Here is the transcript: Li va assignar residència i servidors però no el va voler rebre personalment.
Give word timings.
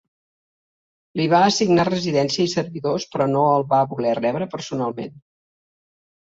Li 1.19 1.27
va 1.33 1.41
assignar 1.49 1.85
residència 1.89 2.45
i 2.47 2.51
servidors 2.53 3.05
però 3.17 3.29
no 3.35 3.45
el 3.59 3.67
va 3.75 3.83
voler 3.93 4.15
rebre 4.21 4.49
personalment. 4.57 5.15